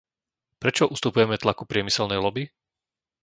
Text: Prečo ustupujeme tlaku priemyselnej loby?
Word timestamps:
Prečo 0.61 0.83
ustupujeme 0.95 1.35
tlaku 1.39 1.61
priemyselnej 1.71 2.17
loby? 2.25 2.43